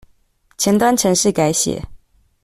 [0.57, 1.87] 前端程式改寫